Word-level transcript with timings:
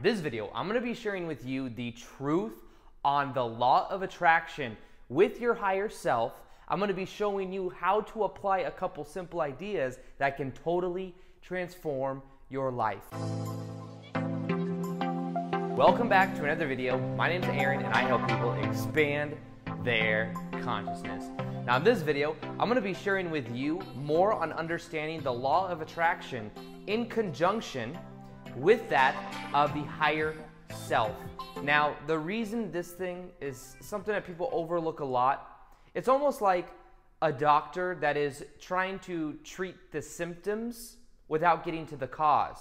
This 0.00 0.20
video, 0.20 0.48
I'm 0.54 0.68
gonna 0.68 0.80
be 0.80 0.94
sharing 0.94 1.26
with 1.26 1.44
you 1.44 1.70
the 1.70 1.90
truth 1.90 2.62
on 3.04 3.32
the 3.32 3.44
law 3.44 3.88
of 3.90 4.02
attraction 4.02 4.76
with 5.08 5.40
your 5.40 5.54
higher 5.54 5.88
self. 5.88 6.34
I'm 6.68 6.78
gonna 6.78 6.92
be 6.94 7.04
showing 7.04 7.52
you 7.52 7.70
how 7.70 8.02
to 8.02 8.22
apply 8.22 8.58
a 8.58 8.70
couple 8.70 9.04
simple 9.04 9.40
ideas 9.40 9.98
that 10.18 10.36
can 10.36 10.52
totally 10.52 11.16
transform 11.42 12.22
your 12.48 12.70
life. 12.70 13.02
Welcome 15.76 16.08
back 16.08 16.32
to 16.36 16.44
another 16.44 16.68
video. 16.68 16.96
My 17.16 17.28
name 17.28 17.42
is 17.42 17.48
Aaron 17.48 17.84
and 17.84 17.92
I 17.92 18.02
help 18.02 18.24
people 18.28 18.52
expand 18.52 19.36
their 19.82 20.32
consciousness. 20.62 21.24
Now 21.66 21.78
in 21.78 21.82
this 21.82 22.02
video, 22.02 22.36
I'm 22.60 22.68
gonna 22.68 22.80
be 22.80 22.94
sharing 22.94 23.32
with 23.32 23.50
you 23.52 23.80
more 23.96 24.32
on 24.32 24.52
understanding 24.52 25.22
the 25.22 25.32
law 25.32 25.68
of 25.68 25.80
attraction 25.80 26.52
in 26.86 27.06
conjunction 27.06 27.98
with 28.56 28.88
that 28.88 29.14
of 29.54 29.74
the 29.74 29.82
higher 29.82 30.34
self. 30.74 31.12
Now, 31.62 31.96
the 32.06 32.18
reason 32.18 32.70
this 32.70 32.92
thing 32.92 33.30
is 33.40 33.76
something 33.80 34.12
that 34.14 34.26
people 34.26 34.48
overlook 34.52 35.00
a 35.00 35.04
lot, 35.04 35.70
it's 35.94 36.08
almost 36.08 36.40
like 36.40 36.68
a 37.20 37.32
doctor 37.32 37.96
that 38.00 38.16
is 38.16 38.44
trying 38.60 38.98
to 39.00 39.36
treat 39.44 39.90
the 39.90 40.00
symptoms 40.00 40.96
without 41.28 41.64
getting 41.64 41.86
to 41.86 41.96
the 41.96 42.06
cause. 42.06 42.58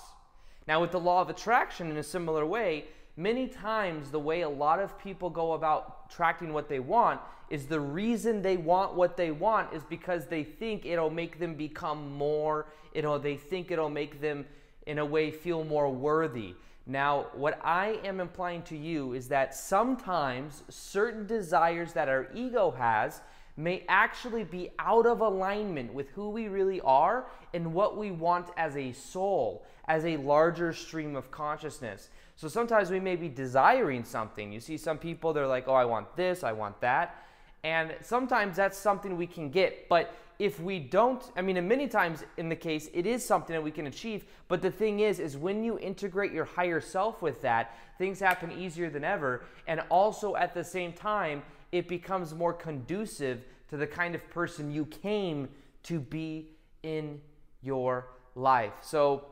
Now, 0.68 0.82
with 0.82 0.92
the 0.92 1.00
law 1.00 1.22
of 1.22 1.30
attraction, 1.30 1.92
in 1.92 1.98
a 1.98 2.04
similar 2.04 2.46
way, 2.46 2.86
many 3.16 3.48
times 3.48 4.12
the 4.12 4.20
way 4.20 4.42
a 4.42 4.50
lot 4.50 4.80
of 4.80 4.98
people 5.00 5.30
go 5.30 5.54
about 5.54 6.08
attracting 6.10 6.54
what 6.54 6.68
they 6.68 6.80
want 6.80 7.22
is 7.50 7.66
the 7.66 7.80
reason 7.80 8.42
they 8.42 8.58
want 8.58 8.94
what 8.94 9.16
they 9.16 9.32
want 9.32 9.74
is 9.74 9.84
because 9.84 10.26
they 10.26 10.44
think 10.44 10.86
it'll 10.86 11.10
make 11.10 11.40
them 11.40 11.56
become 11.56 12.12
more, 12.18 12.66
you 12.94 13.02
know, 13.02 13.18
they 13.18 13.38
think 13.38 13.72
it'll 13.72 13.90
make 13.90 14.20
them 14.20 14.46
in 14.88 14.98
a 14.98 15.06
way 15.06 15.30
feel 15.30 15.64
more 15.64 15.92
worthy. 15.92 16.56
Now, 16.88 17.28
what 17.34 17.60
I 17.64 18.00
am 18.04 18.20
implying 18.20 18.64
to 18.64 18.78
you 18.78 19.14
is 19.14 19.28
that 19.28 19.54
sometimes 19.54 20.64
certain 20.70 21.28
desires 21.28 21.94
that 21.94 22.08
our 22.08 22.30
ego 22.34 22.72
has 22.72 23.22
may 23.58 23.84
actually 23.90 24.46
be 24.46 24.70
out 24.80 25.06
of 25.06 25.20
alignment 25.20 25.94
with 25.94 26.10
who 26.12 26.30
we 26.30 26.48
really 26.48 26.80
are 26.82 27.28
and 27.54 27.74
what 27.74 27.98
we 27.98 28.12
want 28.12 28.48
as 28.56 28.78
a 28.78 28.94
soul, 28.94 29.66
as 29.88 30.06
a 30.06 30.16
larger 30.18 30.72
stream 30.72 31.16
of 31.16 31.30
consciousness. 31.32 32.10
So 32.36 32.48
sometimes 32.48 32.90
we 32.90 33.00
may 33.00 33.16
be 33.16 33.30
desiring 33.30 34.04
something. 34.06 34.52
You 34.54 34.60
see 34.60 34.78
some 34.78 34.98
people, 34.98 35.34
they're 35.34 35.48
like, 35.48 35.68
oh, 35.68 35.74
I 35.74 35.86
want 35.86 36.16
this, 36.16 36.44
I 36.44 36.54
want 36.54 36.80
that. 36.82 37.16
And 37.64 37.96
sometimes 38.02 38.56
that's 38.56 38.78
something 38.78 39.18
we 39.18 39.28
can 39.28 39.50
get. 39.50 39.90
But 39.90 40.14
if 40.40 40.60
we 40.60 40.78
don't, 40.80 41.24
I 41.36 41.42
mean, 41.42 41.68
many 41.68 41.88
times 41.88 42.24
in 42.38 42.48
the 42.48 42.56
case, 42.56 42.90
it 42.94 43.08
is 43.08 43.26
something 43.26 43.54
that 43.54 43.64
we 43.64 43.72
can 43.72 43.88
achieve. 43.88 44.26
But 44.48 44.62
the 44.62 44.70
thing 44.70 45.00
is, 45.00 45.20
is 45.20 45.36
when 45.36 45.64
you 45.64 45.80
integrate 45.80 46.32
your 46.32 46.46
higher 46.46 46.80
self 46.80 47.22
with 47.22 47.42
that, 47.42 47.76
things 47.98 48.20
happen 48.20 48.52
easier 48.52 48.90
than 48.90 49.04
ever. 49.04 49.46
And 49.68 49.82
also 49.90 50.36
at 50.36 50.54
the 50.54 50.64
same 50.64 50.94
time, 50.94 51.42
it 51.72 51.88
becomes 51.88 52.36
more 52.36 52.54
conducive 52.54 53.46
to 53.70 53.78
the 53.78 53.88
kind 53.88 54.14
of 54.14 54.30
person 54.30 54.72
you 54.72 54.86
came 54.86 55.50
to 55.84 56.00
be 56.00 56.52
in 56.84 57.20
your 57.62 58.08
life. 58.36 58.74
So, 58.82 59.26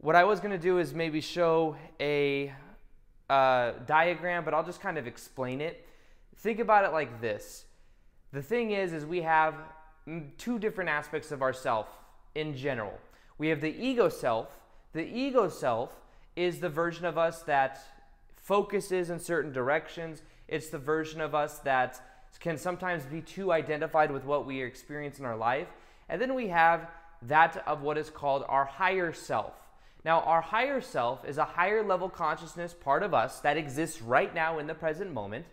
what 0.00 0.14
I 0.14 0.24
was 0.24 0.38
going 0.38 0.52
to 0.52 0.58
do 0.58 0.78
is 0.78 0.94
maybe 0.94 1.20
show 1.20 1.76
a 2.00 2.54
uh, 3.28 3.72
diagram, 3.84 4.44
but 4.44 4.54
I'll 4.54 4.64
just 4.64 4.80
kind 4.80 4.96
of 4.96 5.08
explain 5.08 5.60
it. 5.60 5.86
Think 6.36 6.60
about 6.60 6.84
it 6.84 6.92
like 6.92 7.20
this. 7.20 7.64
The 8.32 8.42
thing 8.42 8.70
is, 8.70 8.92
is 8.92 9.04
we 9.04 9.22
have 9.22 9.54
two 10.36 10.58
different 10.58 10.90
aspects 10.90 11.32
of 11.32 11.42
ourself 11.42 11.88
in 12.34 12.56
general. 12.56 12.98
We 13.38 13.48
have 13.48 13.60
the 13.60 13.74
ego 13.74 14.08
self. 14.08 14.48
The 14.92 15.04
ego 15.04 15.48
self 15.48 15.92
is 16.36 16.60
the 16.60 16.68
version 16.68 17.04
of 17.04 17.18
us 17.18 17.42
that 17.42 17.78
focuses 18.36 19.10
in 19.10 19.18
certain 19.18 19.52
directions. 19.52 20.22
It's 20.46 20.70
the 20.70 20.78
version 20.78 21.20
of 21.20 21.34
us 21.34 21.58
that 21.60 22.00
can 22.40 22.56
sometimes 22.56 23.04
be 23.04 23.20
too 23.20 23.52
identified 23.52 24.10
with 24.10 24.24
what 24.24 24.46
we 24.46 24.62
experience 24.62 25.18
in 25.18 25.24
our 25.24 25.36
life. 25.36 25.68
And 26.08 26.20
then 26.20 26.34
we 26.34 26.48
have 26.48 26.88
that 27.22 27.62
of 27.66 27.82
what 27.82 27.98
is 27.98 28.10
called 28.10 28.44
our 28.48 28.64
higher 28.64 29.12
self. 29.12 29.54
Now, 30.04 30.20
our 30.20 30.40
higher 30.40 30.80
self 30.80 31.24
is 31.24 31.38
a 31.38 31.44
higher 31.44 31.82
level 31.82 32.08
consciousness 32.08 32.72
part 32.72 33.02
of 33.02 33.12
us 33.12 33.40
that 33.40 33.56
exists 33.56 34.00
right 34.00 34.32
now 34.34 34.58
in 34.58 34.66
the 34.66 34.74
present 34.74 35.12
moment. 35.12 35.46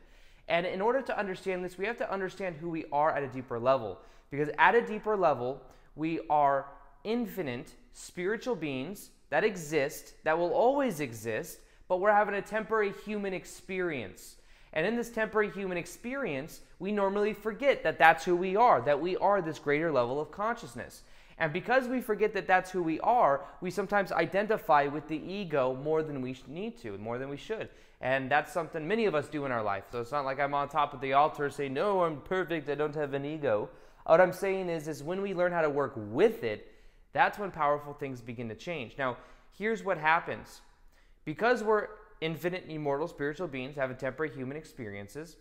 And 0.48 0.66
in 0.66 0.80
order 0.80 1.02
to 1.02 1.18
understand 1.18 1.66
this, 1.66 1.78
we 1.78 1.86
have 1.88 1.98
to 1.98 2.12
understand 2.12 2.58
who 2.58 2.70
we 2.70 2.86
are 2.92 3.12
at 3.12 3.24
a 3.24 3.28
deeper 3.28 3.60
level. 3.60 3.98
Because 4.32 4.50
at 4.58 4.76
a 4.76 4.82
deeper 4.82 5.16
level, 5.16 5.62
we 5.96 6.20
are 6.30 6.66
infinite 7.04 7.74
spiritual 7.94 8.56
beings 8.56 9.12
that 9.30 9.44
exist, 9.44 10.14
that 10.24 10.38
will 10.38 10.54
always 10.54 11.00
exist, 11.00 11.60
but 11.88 12.00
we're 12.00 12.12
having 12.12 12.36
a 12.36 12.42
temporary 12.42 12.94
human 13.06 13.34
experience. 13.34 14.38
And 14.74 14.86
in 14.86 14.96
this 14.96 15.10
temporary 15.10 15.50
human 15.52 15.78
experience, 15.78 16.62
we 16.80 16.92
normally 16.92 17.34
forget 17.34 17.84
that 17.84 17.98
that's 17.98 18.26
who 18.26 18.36
we 18.36 18.56
are, 18.56 18.82
that 18.82 19.00
we 19.00 19.16
are 19.18 19.42
this 19.42 19.60
greater 19.60 19.92
level 19.92 20.20
of 20.20 20.32
consciousness. 20.32 21.04
And 21.38 21.52
because 21.52 21.88
we 21.88 22.02
forget 22.02 22.34
that 22.34 22.48
that's 22.48 22.72
who 22.72 22.82
we 22.82 23.00
are, 23.02 23.42
we 23.62 23.72
sometimes 23.72 24.12
identify 24.12 24.88
with 24.88 25.08
the 25.08 25.18
ego 25.18 25.78
more 25.84 26.02
than 26.04 26.22
we 26.22 26.36
need 26.48 26.78
to, 26.82 26.98
more 26.98 27.18
than 27.18 27.30
we 27.30 27.38
should. 27.38 27.70
And 28.02 28.30
that's 28.30 28.54
something 28.54 28.88
many 28.88 29.06
of 29.06 29.16
us 29.16 29.28
do 29.28 29.46
in 29.46 29.52
our 29.52 29.64
life. 29.64 29.86
So 29.92 30.02
it's 30.02 30.12
not 30.12 30.26
like 30.26 30.40
I'm 30.40 30.54
on 30.54 30.70
top 30.70 30.94
of 30.94 31.02
the 31.02 31.14
altar 31.14 31.50
saying, 31.50 31.74
No, 31.74 32.04
I'm 32.04 32.22
perfect, 32.22 32.70
I 32.70 32.76
don't 32.76 32.96
have 32.96 33.14
an 33.14 33.26
ego. 33.26 33.70
What 34.06 34.22
I'm 34.22 34.34
saying 34.34 34.70
is, 34.70 34.88
is 34.88 35.04
when 35.04 35.22
we 35.22 35.34
learn 35.34 35.52
how 35.52 35.62
to 35.62 35.70
work 35.70 35.94
with 35.96 36.44
it, 36.44 36.72
that's 37.14 37.40
when 37.40 37.52
powerful 37.52 37.94
things 37.94 38.22
begin 38.22 38.50
to 38.50 38.56
change. 38.56 38.96
Now, 38.98 39.18
here's 39.58 39.84
what 39.84 39.98
happens. 39.98 40.62
Because 41.24 41.64
we're 41.64 41.88
infinite, 42.22 42.66
immortal 42.68 43.08
spiritual 43.08 43.48
beings, 43.48 43.76
having 43.76 43.98
temporary 43.98 44.34
human 44.34 44.58
experiences, 44.58 45.38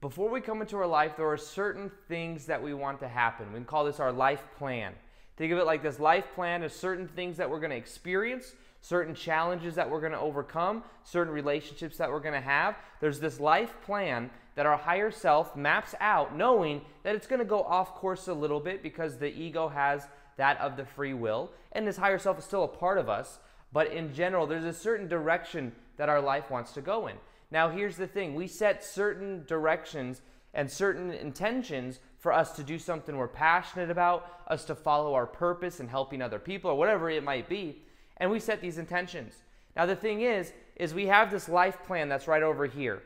before 0.00 0.30
we 0.30 0.40
come 0.40 0.60
into 0.60 0.76
our 0.76 0.86
life, 0.86 1.16
there 1.16 1.28
are 1.28 1.36
certain 1.36 1.90
things 2.08 2.46
that 2.46 2.62
we 2.62 2.72
want 2.72 3.00
to 3.00 3.08
happen. 3.08 3.48
We 3.48 3.58
can 3.58 3.64
call 3.64 3.84
this 3.84 4.00
our 4.00 4.12
life 4.12 4.42
plan. 4.56 4.94
Think 5.36 5.52
of 5.52 5.58
it 5.58 5.66
like 5.66 5.82
this 5.82 6.00
life 6.00 6.24
plan 6.34 6.62
is 6.62 6.72
certain 6.72 7.06
things 7.06 7.36
that 7.36 7.48
we're 7.48 7.60
going 7.60 7.70
to 7.70 7.76
experience, 7.76 8.54
certain 8.80 9.14
challenges 9.14 9.74
that 9.76 9.88
we're 9.88 10.00
going 10.00 10.12
to 10.12 10.18
overcome, 10.18 10.82
certain 11.04 11.32
relationships 11.32 11.96
that 11.98 12.10
we're 12.10 12.20
going 12.20 12.34
to 12.34 12.40
have. 12.40 12.76
There's 13.00 13.20
this 13.20 13.38
life 13.38 13.74
plan 13.82 14.30
that 14.58 14.66
our 14.66 14.76
higher 14.76 15.12
self 15.12 15.54
maps 15.54 15.94
out, 16.00 16.36
knowing 16.36 16.80
that 17.04 17.14
it's 17.14 17.28
going 17.28 17.38
to 17.38 17.44
go 17.44 17.62
off 17.62 17.94
course 17.94 18.26
a 18.26 18.34
little 18.34 18.58
bit 18.58 18.82
because 18.82 19.16
the 19.16 19.32
ego 19.32 19.68
has 19.68 20.08
that 20.36 20.58
of 20.58 20.76
the 20.76 20.84
free 20.84 21.14
will, 21.14 21.52
and 21.70 21.86
this 21.86 21.96
higher 21.96 22.18
self 22.18 22.40
is 22.40 22.44
still 22.44 22.64
a 22.64 22.68
part 22.68 22.98
of 22.98 23.08
us. 23.08 23.38
But 23.72 23.92
in 23.92 24.12
general, 24.12 24.48
there's 24.48 24.64
a 24.64 24.72
certain 24.72 25.06
direction 25.06 25.70
that 25.96 26.08
our 26.08 26.20
life 26.20 26.50
wants 26.50 26.72
to 26.72 26.80
go 26.80 27.06
in. 27.06 27.14
Now, 27.52 27.68
here's 27.68 27.96
the 27.96 28.08
thing 28.08 28.34
we 28.34 28.48
set 28.48 28.82
certain 28.82 29.44
directions 29.46 30.22
and 30.52 30.68
certain 30.68 31.12
intentions 31.12 32.00
for 32.18 32.32
us 32.32 32.50
to 32.56 32.64
do 32.64 32.80
something 32.80 33.16
we're 33.16 33.28
passionate 33.28 33.90
about, 33.90 34.42
us 34.48 34.64
to 34.64 34.74
follow 34.74 35.14
our 35.14 35.26
purpose 35.28 35.78
and 35.78 35.88
helping 35.88 36.20
other 36.20 36.40
people 36.40 36.72
or 36.72 36.76
whatever 36.76 37.08
it 37.08 37.22
might 37.22 37.48
be, 37.48 37.82
and 38.16 38.28
we 38.28 38.40
set 38.40 38.60
these 38.60 38.78
intentions. 38.78 39.34
Now 39.76 39.86
the 39.86 39.94
thing 39.94 40.22
is 40.22 40.52
is 40.74 40.94
we 40.94 41.06
have 41.06 41.30
this 41.30 41.48
life 41.48 41.80
plan 41.84 42.08
that's 42.08 42.26
right 42.26 42.42
over 42.42 42.66
here. 42.66 43.02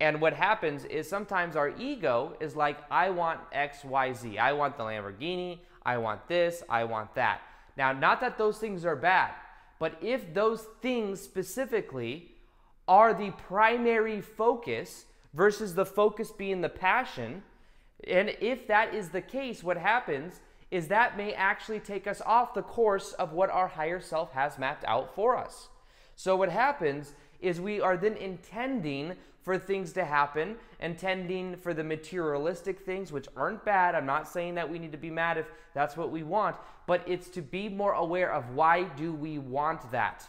And 0.00 0.20
what 0.20 0.34
happens 0.34 0.84
is 0.84 1.08
sometimes 1.08 1.56
our 1.56 1.70
ego 1.78 2.36
is 2.40 2.56
like 2.56 2.78
I 2.90 3.10
want 3.10 3.40
XYZ. 3.52 4.38
I 4.38 4.52
want 4.52 4.76
the 4.76 4.84
Lamborghini, 4.84 5.60
I 5.84 5.98
want 5.98 6.26
this, 6.28 6.62
I 6.68 6.84
want 6.84 7.14
that. 7.14 7.40
Now, 7.76 7.92
not 7.92 8.20
that 8.20 8.38
those 8.38 8.58
things 8.58 8.84
are 8.84 8.96
bad, 8.96 9.32
but 9.78 9.96
if 10.00 10.32
those 10.34 10.66
things 10.82 11.20
specifically 11.20 12.32
are 12.86 13.14
the 13.14 13.30
primary 13.32 14.20
focus 14.20 15.06
versus 15.32 15.74
the 15.74 15.86
focus 15.86 16.30
being 16.30 16.60
the 16.60 16.68
passion, 16.68 17.42
and 18.06 18.36
if 18.40 18.66
that 18.68 18.94
is 18.94 19.08
the 19.10 19.20
case, 19.20 19.62
what 19.62 19.76
happens 19.76 20.40
is 20.70 20.88
that 20.88 21.16
may 21.16 21.32
actually 21.32 21.80
take 21.80 22.06
us 22.06 22.20
off 22.26 22.54
the 22.54 22.62
course 22.62 23.12
of 23.12 23.32
what 23.32 23.50
our 23.50 23.68
higher 23.68 24.00
self 24.00 24.32
has 24.32 24.58
mapped 24.58 24.84
out 24.86 25.14
for 25.14 25.36
us. 25.36 25.68
So, 26.16 26.36
what 26.36 26.48
happens 26.48 27.14
is 27.44 27.60
we 27.60 27.80
are 27.80 27.96
then 27.96 28.16
intending 28.16 29.14
for 29.42 29.58
things 29.58 29.92
to 29.92 30.04
happen, 30.04 30.56
intending 30.80 31.56
for 31.56 31.74
the 31.74 31.84
materialistic 31.84 32.80
things, 32.80 33.12
which 33.12 33.28
aren't 33.36 33.64
bad. 33.64 33.94
I'm 33.94 34.06
not 34.06 34.26
saying 34.26 34.54
that 34.54 34.70
we 34.70 34.78
need 34.78 34.92
to 34.92 34.98
be 34.98 35.10
mad 35.10 35.36
if 35.36 35.46
that's 35.74 35.96
what 35.96 36.10
we 36.10 36.22
want, 36.22 36.56
but 36.86 37.02
it's 37.06 37.28
to 37.30 37.42
be 37.42 37.68
more 37.68 37.92
aware 37.92 38.32
of 38.32 38.54
why 38.54 38.84
do 38.84 39.12
we 39.12 39.38
want 39.38 39.92
that. 39.92 40.26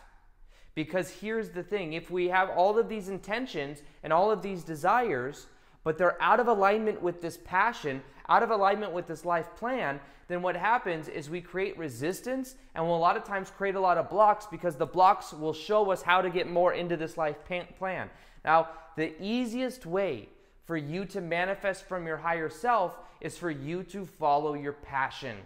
Because 0.75 1.09
here's 1.09 1.51
the 1.51 1.63
thing 1.63 1.93
if 1.93 2.11
we 2.11 2.27
have 2.27 2.49
all 2.49 2.77
of 2.77 2.89
these 2.89 3.07
intentions 3.07 3.81
and 4.03 4.11
all 4.11 4.29
of 4.29 4.41
these 4.41 4.65
desires, 4.65 5.47
but 5.85 5.97
they're 5.97 6.21
out 6.21 6.41
of 6.41 6.49
alignment 6.49 7.01
with 7.01 7.21
this 7.21 7.37
passion, 7.45 8.03
out 8.29 8.43
of 8.43 8.49
alignment 8.49 8.91
with 8.91 9.07
this 9.07 9.25
life 9.25 9.55
plan, 9.55 9.99
then 10.27 10.41
what 10.41 10.55
happens 10.55 11.07
is 11.07 11.29
we 11.29 11.41
create 11.41 11.77
resistance 11.77 12.55
and 12.73 12.85
we'll 12.85 12.95
a 12.95 12.97
lot 12.97 13.17
of 13.17 13.23
times 13.23 13.51
create 13.51 13.75
a 13.75 13.79
lot 13.79 13.97
of 13.97 14.09
blocks 14.09 14.47
because 14.47 14.75
the 14.75 14.85
blocks 14.85 15.33
will 15.33 15.53
show 15.53 15.91
us 15.91 16.01
how 16.01 16.21
to 16.21 16.29
get 16.29 16.49
more 16.49 16.73
into 16.73 16.97
this 16.97 17.17
life 17.17 17.37
plan. 17.77 18.09
Now, 18.43 18.69
the 18.95 19.13
easiest 19.21 19.85
way 19.85 20.29
for 20.65 20.77
you 20.77 21.05
to 21.05 21.21
manifest 21.21 21.85
from 21.85 22.07
your 22.07 22.17
higher 22.17 22.49
self 22.49 22.97
is 23.21 23.37
for 23.37 23.51
you 23.51 23.83
to 23.83 24.05
follow 24.05 24.55
your 24.55 24.73
passion. 24.73 25.37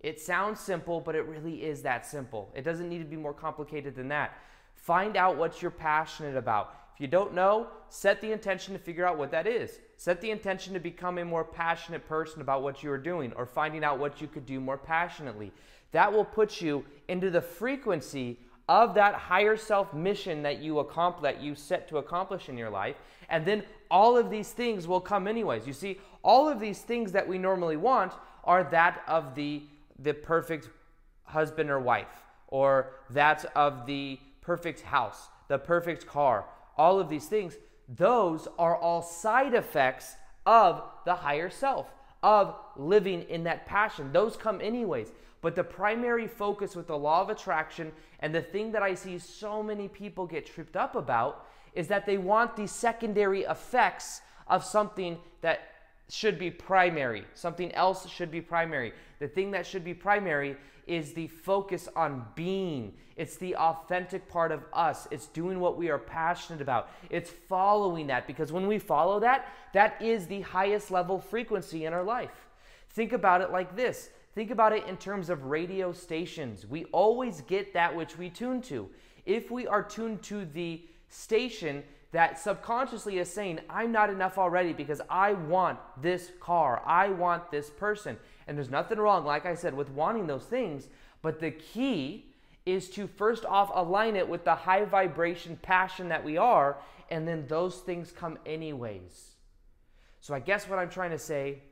It 0.00 0.20
sounds 0.20 0.58
simple, 0.58 1.00
but 1.00 1.14
it 1.14 1.26
really 1.26 1.64
is 1.64 1.82
that 1.82 2.04
simple. 2.04 2.50
It 2.54 2.62
doesn't 2.62 2.88
need 2.88 2.98
to 2.98 3.04
be 3.04 3.16
more 3.16 3.32
complicated 3.32 3.94
than 3.94 4.08
that. 4.08 4.36
Find 4.74 5.16
out 5.16 5.36
what 5.36 5.62
you're 5.62 5.70
passionate 5.70 6.36
about. 6.36 6.74
If 6.94 7.00
you 7.00 7.06
don't 7.06 7.34
know, 7.34 7.68
set 7.88 8.20
the 8.20 8.32
intention 8.32 8.74
to 8.74 8.78
figure 8.78 9.06
out 9.06 9.18
what 9.18 9.30
that 9.30 9.46
is. 9.46 9.80
Set 9.96 10.20
the 10.20 10.30
intention 10.30 10.74
to 10.74 10.80
become 10.80 11.18
a 11.18 11.24
more 11.24 11.44
passionate 11.44 12.06
person 12.06 12.40
about 12.40 12.62
what 12.62 12.82
you 12.82 12.90
are 12.90 12.98
doing 12.98 13.32
or 13.34 13.46
finding 13.46 13.84
out 13.84 13.98
what 13.98 14.20
you 14.20 14.28
could 14.28 14.46
do 14.46 14.60
more 14.60 14.78
passionately. 14.78 15.52
That 15.92 16.12
will 16.12 16.24
put 16.24 16.60
you 16.60 16.84
into 17.08 17.30
the 17.30 17.40
frequency 17.40 18.38
of 18.68 18.94
that 18.94 19.14
higher 19.14 19.56
self 19.56 19.92
mission 19.92 20.42
that 20.42 20.58
you 20.60 20.78
accomplish 20.78 21.22
that 21.22 21.42
you 21.42 21.54
set 21.54 21.88
to 21.88 21.98
accomplish 21.98 22.48
in 22.48 22.56
your 22.56 22.70
life 22.70 22.96
and 23.28 23.44
then 23.44 23.62
all 23.90 24.16
of 24.16 24.30
these 24.30 24.52
things 24.52 24.86
will 24.86 25.00
come 25.00 25.26
anyways 25.26 25.66
you 25.66 25.72
see 25.72 25.98
all 26.22 26.48
of 26.48 26.60
these 26.60 26.80
things 26.80 27.12
that 27.12 27.26
we 27.26 27.38
normally 27.38 27.76
want 27.76 28.12
are 28.44 28.64
that 28.64 29.02
of 29.08 29.34
the 29.34 29.62
the 29.98 30.14
perfect 30.14 30.70
husband 31.24 31.70
or 31.70 31.80
wife 31.80 32.22
or 32.48 32.92
that 33.10 33.44
of 33.56 33.84
the 33.84 34.18
perfect 34.40 34.80
house 34.80 35.28
the 35.48 35.58
perfect 35.58 36.06
car 36.06 36.44
all 36.76 36.98
of 36.98 37.08
these 37.08 37.26
things 37.26 37.56
those 37.88 38.48
are 38.58 38.76
all 38.76 39.02
side 39.02 39.54
effects 39.54 40.16
of 40.46 40.82
the 41.04 41.14
higher 41.14 41.50
self 41.50 41.86
of 42.22 42.54
living 42.76 43.22
in 43.22 43.44
that 43.44 43.66
passion 43.66 44.12
those 44.12 44.36
come 44.36 44.60
anyways 44.60 45.12
but 45.42 45.56
the 45.56 45.64
primary 45.64 46.28
focus 46.28 46.76
with 46.76 46.86
the 46.86 46.96
law 46.96 47.20
of 47.20 47.28
attraction 47.28 47.92
and 48.20 48.34
the 48.34 48.40
thing 48.40 48.72
that 48.72 48.82
I 48.82 48.94
see 48.94 49.18
so 49.18 49.62
many 49.62 49.88
people 49.88 50.26
get 50.26 50.46
tripped 50.46 50.76
up 50.76 50.94
about 50.94 51.46
is 51.74 51.88
that 51.88 52.06
they 52.06 52.16
want 52.16 52.56
the 52.56 52.68
secondary 52.68 53.42
effects 53.42 54.20
of 54.46 54.64
something 54.64 55.18
that 55.40 55.60
should 56.08 56.38
be 56.38 56.50
primary. 56.50 57.24
Something 57.34 57.72
else 57.72 58.08
should 58.08 58.30
be 58.30 58.40
primary. 58.40 58.92
The 59.18 59.28
thing 59.28 59.50
that 59.52 59.66
should 59.66 59.84
be 59.84 59.94
primary 59.94 60.56
is 60.86 61.12
the 61.12 61.28
focus 61.28 61.88
on 61.94 62.24
being. 62.34 62.94
It's 63.16 63.36
the 63.36 63.56
authentic 63.56 64.28
part 64.28 64.52
of 64.52 64.64
us. 64.72 65.06
It's 65.10 65.26
doing 65.26 65.60
what 65.60 65.76
we 65.76 65.90
are 65.90 65.98
passionate 65.98 66.60
about. 66.60 66.90
It's 67.10 67.30
following 67.30 68.06
that 68.08 68.26
because 68.26 68.52
when 68.52 68.66
we 68.66 68.78
follow 68.78 69.20
that, 69.20 69.46
that 69.74 70.00
is 70.00 70.26
the 70.26 70.40
highest 70.40 70.90
level 70.90 71.20
frequency 71.20 71.84
in 71.84 71.92
our 71.92 72.04
life. 72.04 72.48
Think 72.90 73.12
about 73.12 73.40
it 73.40 73.50
like 73.50 73.76
this 73.76 74.10
Think 74.34 74.50
about 74.50 74.72
it 74.72 74.86
in 74.86 74.96
terms 74.96 75.28
of 75.28 75.44
radio 75.44 75.92
stations. 75.92 76.66
We 76.66 76.84
always 76.86 77.42
get 77.42 77.74
that 77.74 77.94
which 77.94 78.16
we 78.16 78.30
tune 78.30 78.62
to. 78.62 78.88
If 79.26 79.50
we 79.50 79.66
are 79.66 79.82
tuned 79.82 80.22
to 80.24 80.46
the 80.46 80.82
station 81.08 81.82
that 82.12 82.38
subconsciously 82.38 83.18
is 83.18 83.32
saying, 83.32 83.60
I'm 83.68 83.90
not 83.90 84.10
enough 84.10 84.38
already 84.38 84.72
because 84.72 85.00
I 85.08 85.32
want 85.32 85.78
this 86.00 86.30
car, 86.40 86.82
I 86.86 87.08
want 87.08 87.50
this 87.50 87.70
person. 87.70 88.18
And 88.46 88.56
there's 88.56 88.70
nothing 88.70 88.98
wrong, 88.98 89.24
like 89.24 89.46
I 89.46 89.54
said, 89.54 89.74
with 89.74 89.90
wanting 89.90 90.26
those 90.26 90.44
things. 90.44 90.88
But 91.22 91.40
the 91.40 91.50
key 91.50 92.26
is 92.66 92.90
to 92.90 93.06
first 93.06 93.44
off 93.46 93.70
align 93.74 94.14
it 94.16 94.28
with 94.28 94.44
the 94.44 94.54
high 94.54 94.84
vibration 94.84 95.58
passion 95.62 96.08
that 96.10 96.22
we 96.22 96.36
are, 96.36 96.76
and 97.10 97.26
then 97.26 97.46
those 97.48 97.76
things 97.78 98.12
come 98.12 98.38
anyways. 98.44 99.32
So 100.20 100.34
I 100.34 100.40
guess 100.40 100.68
what 100.68 100.78
I'm 100.78 100.90
trying 100.90 101.10
to 101.10 101.18
say 101.18 101.62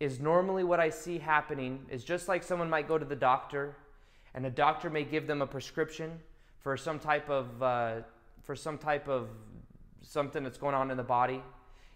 is 0.00 0.20
normally 0.20 0.64
what 0.64 0.80
I 0.80 0.90
see 0.90 1.18
happening 1.18 1.86
is 1.88 2.04
just 2.04 2.28
like 2.28 2.42
someone 2.42 2.68
might 2.68 2.88
go 2.88 2.98
to 2.98 3.04
the 3.04 3.16
doctor 3.16 3.76
and 4.34 4.44
the 4.44 4.50
doctor 4.50 4.90
may 4.90 5.04
give 5.04 5.26
them 5.26 5.40
a 5.40 5.46
prescription 5.46 6.18
for 6.58 6.76
some 6.76 6.98
type 6.98 7.30
of 7.30 7.62
uh, 7.62 7.94
for 8.42 8.56
some 8.56 8.76
type 8.76 9.08
of 9.08 9.28
something 10.04 10.42
that's 10.42 10.58
going 10.58 10.74
on 10.74 10.90
in 10.90 10.96
the 10.96 11.02
body 11.02 11.42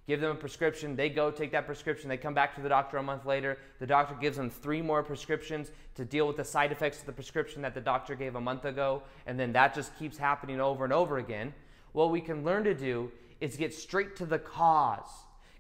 give 0.07 0.21
them 0.21 0.31
a 0.31 0.35
prescription 0.35 0.97
they 0.97 1.09
go 1.09 1.31
take 1.31 1.53
that 1.53 1.67
prescription 1.67 2.09
they 2.09 2.17
come 2.17 2.35
back 2.35 2.55
to 2.55 2.61
the 2.61 2.69
doctor 2.69 2.97
a 2.97 3.03
month 3.03 3.27
later 3.27 3.59
the 3.79 3.87
doctor 3.87 4.15
gives 4.21 4.37
them 4.37 4.51
three 4.51 4.83
more 4.83 5.03
prescriptions 5.03 5.71
to 5.95 6.05
deal 6.05 6.27
with 6.27 6.37
the 6.37 6.45
side 6.45 6.73
effects 6.73 7.01
of 7.01 7.07
the 7.07 7.13
prescription 7.13 7.63
that 7.63 7.75
the 7.75 7.81
doctor 7.81 8.15
gave 8.15 8.35
a 8.35 8.41
month 8.41 8.65
ago 8.65 9.03
and 9.27 9.39
then 9.39 9.53
that 9.53 9.75
just 9.75 9.97
keeps 9.99 10.17
happening 10.17 10.61
over 10.61 10.85
and 10.85 10.93
over 10.93 11.19
again 11.19 11.53
what 11.93 12.11
we 12.11 12.21
can 12.21 12.45
learn 12.45 12.65
to 12.65 12.75
do 12.75 13.11
is 13.41 13.57
get 13.57 13.73
straight 13.73 14.17
to 14.17 14.27
the 14.27 14.39
cause 14.39 15.11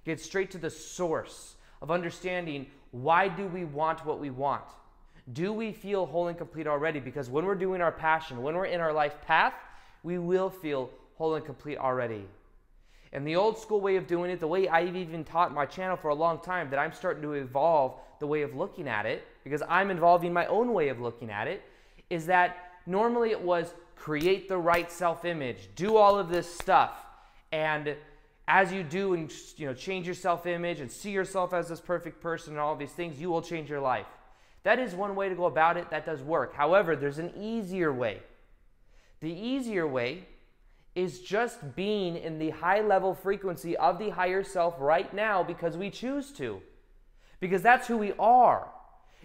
get 0.04 0.20
straight 0.20 0.50
to 0.50 0.58
the 0.58 0.70
source 0.70 1.56
of 1.82 1.90
understanding 1.90 2.66
why 2.90 3.28
do 3.28 3.46
we 3.46 3.64
want 3.64 4.04
what 4.06 4.18
we 4.18 4.30
want? 4.30 4.64
Do 5.32 5.52
we 5.52 5.72
feel 5.72 6.06
whole 6.06 6.28
and 6.28 6.38
complete 6.38 6.66
already? 6.66 7.00
Because 7.00 7.28
when 7.28 7.44
we're 7.44 7.54
doing 7.54 7.82
our 7.82 7.92
passion, 7.92 8.42
when 8.42 8.54
we're 8.54 8.66
in 8.66 8.80
our 8.80 8.92
life 8.92 9.20
path, 9.26 9.54
we 10.02 10.18
will 10.18 10.48
feel 10.48 10.90
whole 11.16 11.34
and 11.34 11.44
complete 11.44 11.76
already. 11.76 12.24
And 13.12 13.26
the 13.26 13.36
old 13.36 13.58
school 13.58 13.80
way 13.80 13.96
of 13.96 14.06
doing 14.06 14.30
it, 14.30 14.40
the 14.40 14.46
way 14.46 14.68
I've 14.68 14.96
even 14.96 15.24
taught 15.24 15.52
my 15.54 15.66
channel 15.66 15.96
for 15.96 16.08
a 16.08 16.14
long 16.14 16.40
time, 16.40 16.70
that 16.70 16.78
I'm 16.78 16.92
starting 16.92 17.22
to 17.22 17.32
evolve 17.32 17.94
the 18.20 18.26
way 18.26 18.42
of 18.42 18.54
looking 18.54 18.88
at 18.88 19.06
it, 19.06 19.26
because 19.44 19.62
I'm 19.68 19.90
involving 19.90 20.32
my 20.32 20.46
own 20.46 20.72
way 20.72 20.88
of 20.88 21.00
looking 21.00 21.30
at 21.30 21.48
it, 21.48 21.62
is 22.10 22.26
that 22.26 22.72
normally 22.86 23.30
it 23.30 23.40
was 23.40 23.72
create 23.96 24.48
the 24.48 24.58
right 24.58 24.90
self 24.90 25.24
image, 25.24 25.68
do 25.74 25.96
all 25.96 26.18
of 26.18 26.28
this 26.28 26.52
stuff, 26.52 26.92
and 27.52 27.96
as 28.48 28.72
you 28.72 28.82
do 28.82 29.12
and 29.12 29.32
you 29.56 29.66
know 29.66 29.74
change 29.74 30.06
your 30.06 30.14
self-image 30.14 30.80
and 30.80 30.90
see 30.90 31.10
yourself 31.10 31.52
as 31.52 31.68
this 31.68 31.80
perfect 31.80 32.20
person 32.20 32.54
and 32.54 32.60
all 32.60 32.74
these 32.74 32.90
things, 32.90 33.20
you 33.20 33.28
will 33.28 33.42
change 33.42 33.68
your 33.68 33.80
life. 33.80 34.06
That 34.62 34.78
is 34.78 34.94
one 34.94 35.14
way 35.14 35.28
to 35.28 35.34
go 35.34 35.44
about 35.44 35.76
it. 35.76 35.90
That 35.90 36.06
does 36.06 36.22
work. 36.22 36.54
However, 36.54 36.96
there's 36.96 37.18
an 37.18 37.32
easier 37.38 37.92
way. 37.92 38.20
The 39.20 39.30
easier 39.30 39.86
way 39.86 40.26
is 40.98 41.20
just 41.20 41.76
being 41.76 42.16
in 42.16 42.40
the 42.40 42.50
high 42.50 42.80
level 42.80 43.14
frequency 43.14 43.76
of 43.76 44.00
the 44.00 44.10
higher 44.10 44.42
self 44.42 44.74
right 44.80 45.14
now 45.14 45.44
because 45.44 45.76
we 45.76 45.90
choose 45.90 46.32
to. 46.32 46.60
Because 47.38 47.62
that's 47.62 47.86
who 47.86 47.96
we 47.96 48.14
are. 48.18 48.66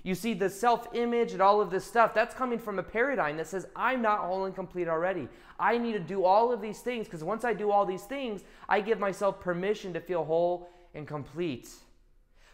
You 0.04 0.14
see, 0.14 0.36
the 0.36 0.52
self 0.52 0.88
image 0.94 1.31
and 1.31 1.42
all 1.42 1.62
of 1.62 1.72
this 1.72 1.84
stuff, 1.84 2.14
that's 2.14 2.36
coming 2.36 2.60
from 2.60 2.78
a 2.78 2.84
paradigm 2.84 3.38
that 3.38 3.48
says, 3.48 3.66
I'm 3.75 4.04
not 4.04 4.20
whole 4.20 4.46
and 4.46 4.54
complete 4.54 4.88
already. 4.88 5.28
I 5.60 5.80
need 5.80 5.94
to 5.94 6.00
do 6.00 6.25
all 6.25 6.54
of 6.54 6.62
these 6.62 6.80
things 6.80 7.08
because 7.08 7.24
once 7.24 7.44
I 7.44 7.54
do 7.54 7.72
all 7.72 7.88
these 7.88 8.04
things, 8.04 8.44
I 8.70 8.80
give 8.80 9.00
myself 9.00 9.40
permission 9.40 9.94
to 9.94 10.00
feel 10.00 10.25
whole 10.25 10.70
and 10.94 11.08
complete. 11.08 11.70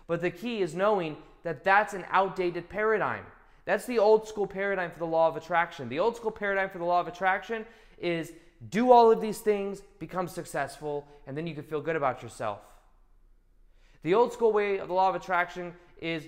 But 0.08 0.22
the 0.22 0.32
key 0.32 0.62
is 0.62 0.76
knowing 0.76 1.18
that 1.44 1.66
that's 1.66 1.94
an 1.94 2.06
outdated 2.10 2.70
paradigm. 2.70 3.26
That's 3.66 3.86
the 3.86 4.00
old 4.00 4.30
school 4.30 4.48
paradigm 4.48 4.92
for 4.92 5.00
the 5.00 5.06
law 5.06 5.28
of 5.28 5.36
attraction. 5.36 5.90
The 5.90 6.00
old 6.00 6.16
school 6.16 6.32
paradigm 6.32 6.70
for 6.70 6.78
the 6.78 6.86
law 6.86 7.02
of 7.02 7.08
attraction 7.10 7.66
is 7.98 8.32
do 8.68 8.92
all 8.92 9.12
of 9.12 9.22
these 9.22 9.40
things, 9.40 9.82
become 10.00 10.28
successful, 10.28 11.08
and 11.26 11.38
then 11.38 11.48
you 11.48 11.56
can 11.56 11.64
feel 11.64 11.82
good 11.82 11.96
about 11.96 12.22
yourself. 12.22 12.60
The 14.04 14.14
old 14.14 14.34
school 14.34 14.52
way 14.52 14.80
of 14.80 14.88
the 14.88 14.94
law 14.94 15.10
of 15.10 15.16
attraction 15.16 15.74
is 16.02 16.26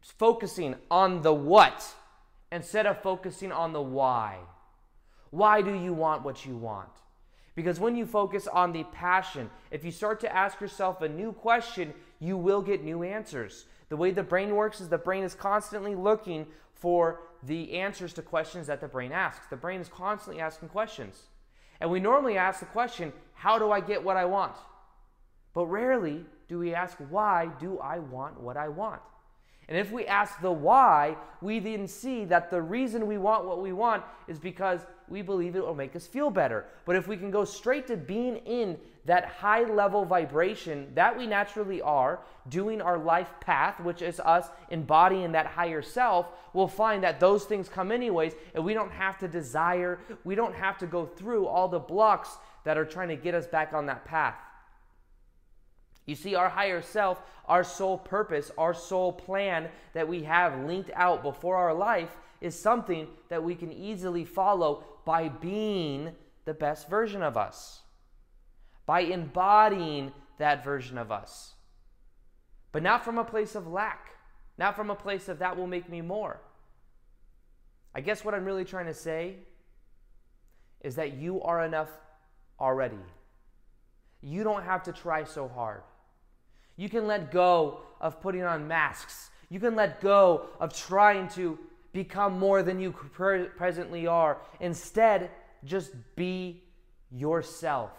focusing 0.00 0.76
on 0.90 1.22
the 1.22 1.32
what 1.32 1.94
instead 2.52 2.86
of 2.86 3.02
focusing 3.02 3.52
on 3.52 3.72
the 3.72 3.82
why. 3.82 4.38
Why 5.30 5.62
do 5.62 5.74
you 5.74 5.92
want 5.92 6.22
what 6.22 6.46
you 6.46 6.56
want? 6.56 6.90
Because 7.54 7.78
when 7.78 7.96
you 7.96 8.06
focus 8.06 8.46
on 8.46 8.72
the 8.72 8.84
passion, 8.84 9.50
if 9.70 9.84
you 9.84 9.90
start 9.90 10.20
to 10.20 10.34
ask 10.34 10.60
yourself 10.60 11.02
a 11.02 11.08
new 11.08 11.32
question, 11.32 11.94
you 12.18 12.36
will 12.36 12.62
get 12.62 12.82
new 12.82 13.02
answers. 13.02 13.66
The 13.88 13.96
way 13.96 14.10
the 14.10 14.22
brain 14.22 14.54
works 14.54 14.80
is 14.80 14.88
the 14.88 14.98
brain 14.98 15.24
is 15.24 15.34
constantly 15.34 15.94
looking 15.94 16.46
for 16.72 17.20
the 17.42 17.74
answers 17.74 18.12
to 18.14 18.22
questions 18.22 18.66
that 18.66 18.80
the 18.80 18.88
brain 18.88 19.12
asks. 19.12 19.46
The 19.48 19.56
brain 19.56 19.80
is 19.80 19.88
constantly 19.88 20.40
asking 20.40 20.70
questions. 20.70 21.22
And 21.84 21.90
we 21.90 22.00
normally 22.00 22.38
ask 22.38 22.60
the 22.60 22.66
question, 22.66 23.12
How 23.34 23.58
do 23.58 23.70
I 23.70 23.78
get 23.78 24.02
what 24.02 24.16
I 24.16 24.24
want? 24.24 24.56
But 25.52 25.66
rarely 25.66 26.24
do 26.48 26.58
we 26.58 26.72
ask, 26.72 26.96
Why 27.10 27.50
do 27.60 27.78
I 27.78 27.98
want 27.98 28.40
what 28.40 28.56
I 28.56 28.68
want? 28.68 29.02
And 29.68 29.76
if 29.76 29.92
we 29.92 30.06
ask 30.06 30.40
the 30.40 30.50
why, 30.50 31.14
we 31.42 31.58
then 31.58 31.86
see 31.86 32.24
that 32.24 32.48
the 32.48 32.62
reason 32.62 33.06
we 33.06 33.18
want 33.18 33.44
what 33.44 33.60
we 33.60 33.74
want 33.74 34.02
is 34.28 34.38
because 34.38 34.80
we 35.08 35.20
believe 35.20 35.56
it 35.56 35.62
will 35.62 35.74
make 35.74 35.94
us 35.94 36.06
feel 36.06 36.30
better. 36.30 36.64
But 36.86 36.96
if 36.96 37.06
we 37.06 37.18
can 37.18 37.30
go 37.30 37.44
straight 37.44 37.86
to 37.88 37.98
being 37.98 38.38
in 38.38 38.78
that 39.04 39.26
high 39.26 39.64
level 39.64 40.04
vibration 40.04 40.88
that 40.94 41.16
we 41.16 41.26
naturally 41.26 41.82
are, 41.82 42.20
doing 42.48 42.80
our 42.80 42.98
life 42.98 43.28
path, 43.40 43.80
which 43.80 44.02
is 44.02 44.20
us 44.20 44.48
embodying 44.70 45.32
that 45.32 45.46
higher 45.46 45.82
self, 45.82 46.28
we'll 46.52 46.68
find 46.68 47.02
that 47.02 47.20
those 47.20 47.44
things 47.44 47.68
come 47.68 47.92
anyways, 47.92 48.34
and 48.54 48.64
we 48.64 48.74
don't 48.74 48.92
have 48.92 49.18
to 49.18 49.28
desire, 49.28 49.98
we 50.24 50.34
don't 50.34 50.54
have 50.54 50.78
to 50.78 50.86
go 50.86 51.04
through 51.06 51.46
all 51.46 51.68
the 51.68 51.78
blocks 51.78 52.36
that 52.64 52.78
are 52.78 52.84
trying 52.84 53.08
to 53.08 53.16
get 53.16 53.34
us 53.34 53.46
back 53.46 53.72
on 53.72 53.86
that 53.86 54.04
path. 54.04 54.36
You 56.06 56.14
see, 56.14 56.34
our 56.34 56.48
higher 56.48 56.82
self, 56.82 57.22
our 57.46 57.64
sole 57.64 57.98
purpose, 57.98 58.50
our 58.58 58.74
sole 58.74 59.12
plan 59.12 59.68
that 59.94 60.08
we 60.08 60.24
have 60.24 60.66
linked 60.66 60.90
out 60.94 61.22
before 61.22 61.56
our 61.56 61.74
life 61.74 62.16
is 62.40 62.58
something 62.58 63.06
that 63.30 63.42
we 63.42 63.54
can 63.54 63.72
easily 63.72 64.24
follow 64.24 64.84
by 65.06 65.28
being 65.28 66.12
the 66.44 66.54
best 66.54 66.88
version 66.90 67.22
of 67.22 67.36
us, 67.38 67.80
by 68.86 69.00
embodying 69.00 70.12
that 70.38 70.64
version 70.64 70.98
of 70.98 71.10
us. 71.10 71.54
But 72.72 72.82
not 72.82 73.04
from 73.04 73.18
a 73.18 73.24
place 73.24 73.54
of 73.54 73.66
lack, 73.66 74.10
not 74.58 74.76
from 74.76 74.90
a 74.90 74.94
place 74.94 75.28
of 75.28 75.38
that 75.38 75.56
will 75.56 75.66
make 75.66 75.88
me 75.88 76.00
more. 76.00 76.40
I 77.94 78.00
guess 78.00 78.24
what 78.24 78.34
I'm 78.34 78.44
really 78.44 78.64
trying 78.64 78.86
to 78.86 78.94
say 78.94 79.36
is 80.80 80.96
that 80.96 81.14
you 81.14 81.40
are 81.42 81.64
enough 81.64 81.90
already. 82.60 82.98
You 84.20 84.42
don't 84.42 84.64
have 84.64 84.82
to 84.84 84.92
try 84.92 85.24
so 85.24 85.48
hard. 85.48 85.82
You 86.76 86.88
can 86.88 87.06
let 87.06 87.30
go 87.30 87.82
of 88.00 88.20
putting 88.20 88.42
on 88.42 88.66
masks. 88.66 89.30
You 89.48 89.60
can 89.60 89.76
let 89.76 90.00
go 90.00 90.46
of 90.58 90.74
trying 90.74 91.28
to 91.30 91.58
become 91.92 92.38
more 92.38 92.62
than 92.62 92.80
you 92.80 92.92
presently 92.92 94.06
are. 94.06 94.38
Instead, 94.60 95.30
just 95.64 95.92
be 96.16 96.64
yourself. 97.10 97.92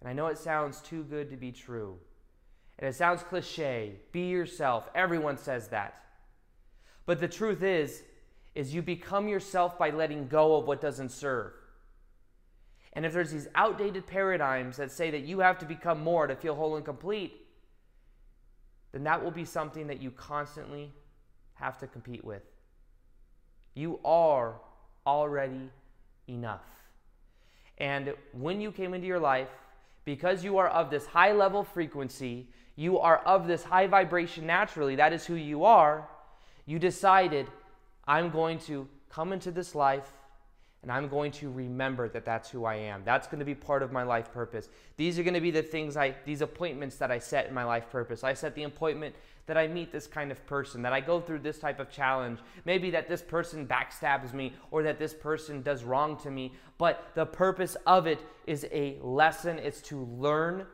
And 0.00 0.08
I 0.08 0.12
know 0.12 0.26
it 0.26 0.38
sounds 0.38 0.80
too 0.80 1.04
good 1.04 1.30
to 1.30 1.36
be 1.36 1.52
true. 1.52 1.98
And 2.78 2.88
it 2.88 2.94
sounds 2.94 3.22
cliche. 3.22 4.00
Be 4.12 4.28
yourself. 4.28 4.88
Everyone 4.94 5.38
says 5.38 5.68
that. 5.68 6.02
But 7.06 7.20
the 7.20 7.28
truth 7.28 7.62
is, 7.62 8.02
is 8.54 8.74
you 8.74 8.82
become 8.82 9.28
yourself 9.28 9.78
by 9.78 9.90
letting 9.90 10.28
go 10.28 10.56
of 10.56 10.66
what 10.66 10.80
doesn't 10.80 11.10
serve. 11.10 11.52
And 12.92 13.04
if 13.04 13.12
there's 13.12 13.32
these 13.32 13.48
outdated 13.54 14.06
paradigms 14.06 14.76
that 14.76 14.92
say 14.92 15.10
that 15.10 15.22
you 15.22 15.40
have 15.40 15.58
to 15.58 15.66
become 15.66 16.00
more 16.02 16.26
to 16.26 16.36
feel 16.36 16.54
whole 16.54 16.76
and 16.76 16.84
complete, 16.84 17.40
then 18.92 19.02
that 19.04 19.22
will 19.22 19.32
be 19.32 19.44
something 19.44 19.88
that 19.88 20.00
you 20.00 20.12
constantly 20.12 20.92
have 21.54 21.78
to 21.78 21.86
compete 21.88 22.24
with. 22.24 22.42
You 23.74 23.98
are 24.04 24.60
already 25.04 25.70
enough. 26.28 26.62
And 27.78 28.14
when 28.32 28.60
you 28.60 28.70
came 28.70 28.94
into 28.94 29.08
your 29.08 29.18
life, 29.18 29.48
because 30.04 30.44
you 30.44 30.58
are 30.58 30.68
of 30.68 30.90
this 30.90 31.06
high 31.06 31.32
level 31.32 31.64
frequency, 31.64 32.48
you 32.76 32.98
are 32.98 33.18
of 33.18 33.46
this 33.46 33.64
high 33.64 33.86
vibration 33.86 34.46
naturally, 34.46 34.96
that 34.96 35.12
is 35.12 35.24
who 35.24 35.34
you 35.34 35.64
are, 35.64 36.08
you 36.66 36.78
decided, 36.78 37.46
I'm 38.06 38.30
going 38.30 38.58
to 38.60 38.88
come 39.10 39.32
into 39.32 39.50
this 39.50 39.74
life 39.74 40.10
and 40.84 40.92
I'm 40.92 41.08
going 41.08 41.32
to 41.32 41.50
remember 41.50 42.10
that 42.10 42.26
that's 42.26 42.50
who 42.50 42.66
I 42.66 42.74
am. 42.74 43.02
That's 43.06 43.26
going 43.26 43.38
to 43.38 43.44
be 43.44 43.54
part 43.54 43.82
of 43.82 43.90
my 43.90 44.02
life 44.02 44.30
purpose. 44.34 44.68
These 44.98 45.18
are 45.18 45.22
going 45.22 45.32
to 45.32 45.40
be 45.40 45.50
the 45.50 45.62
things 45.62 45.96
I, 45.96 46.14
these 46.26 46.42
appointments 46.42 46.96
that 46.96 47.10
I 47.10 47.18
set 47.18 47.48
in 47.48 47.54
my 47.54 47.64
life 47.64 47.88
purpose. 47.90 48.22
I 48.22 48.34
set 48.34 48.54
the 48.54 48.64
appointment 48.64 49.14
that 49.46 49.56
I 49.56 49.66
meet 49.66 49.92
this 49.92 50.06
kind 50.06 50.30
of 50.30 50.44
person, 50.44 50.82
that 50.82 50.92
I 50.92 51.00
go 51.00 51.22
through 51.22 51.38
this 51.38 51.58
type 51.58 51.80
of 51.80 51.90
challenge. 51.90 52.38
Maybe 52.66 52.90
that 52.90 53.08
this 53.08 53.22
person 53.22 53.66
backstabs 53.66 54.34
me 54.34 54.52
or 54.70 54.82
that 54.82 54.98
this 54.98 55.14
person 55.14 55.62
does 55.62 55.84
wrong 55.84 56.18
to 56.18 56.30
me. 56.30 56.52
But 56.76 57.12
the 57.14 57.24
purpose 57.24 57.78
of 57.86 58.06
it 58.06 58.20
is 58.46 58.66
a 58.70 58.98
lesson, 59.00 59.58
it's 59.58 59.80
to 59.82 60.04
learn, 60.04 60.66